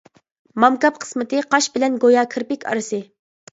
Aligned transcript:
مامكاپ 0.63 0.97
قىسمىتى 1.03 1.43
قاش 1.53 1.69
بىلەن 1.77 2.01
گويا 2.07 2.25
كىرپىك 2.35 2.69
ئارىسى. 2.73 3.05